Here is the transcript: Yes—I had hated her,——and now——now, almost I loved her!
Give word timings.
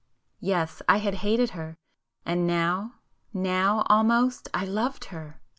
Yes—I 0.39 0.97
had 0.97 1.13
hated 1.21 1.51
her,——and 1.51 2.47
now——now, 2.47 3.83
almost 3.87 4.49
I 4.51 4.65
loved 4.65 5.05
her! 5.13 5.43